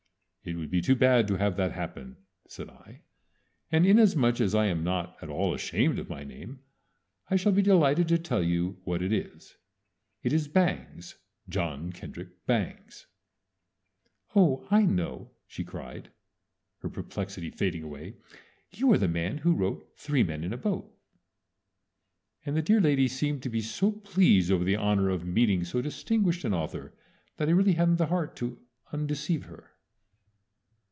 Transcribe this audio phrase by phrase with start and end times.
[0.43, 2.17] "It would be too bad to have that happen,"
[2.47, 3.01] said I,
[3.71, 6.61] "and inasmuch as I am not at all ashamed of my name
[7.29, 9.57] I shall be delighted to tell you what it is.
[10.23, 11.13] It is Bangs
[11.47, 13.05] John Kendrick Bangs."
[14.35, 16.09] "Oh I know," she cried,
[16.79, 18.15] her perplexity fading away,
[18.71, 20.91] "You are the man who wrote 'Three Men in a Boat.'"
[22.47, 25.83] And the dear lady seemed to be so pleased over the honor of meeting so
[25.83, 26.95] distinguished an author
[27.37, 28.57] that I really hadn't the heart to
[28.91, 29.67] undeceive her.